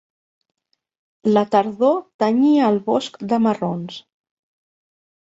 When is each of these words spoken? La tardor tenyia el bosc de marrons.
La 1.35 1.43
tardor 1.55 1.99
tenyia 2.23 2.71
el 2.71 2.79
bosc 2.87 3.21
de 3.35 3.39
marrons. 3.49 3.99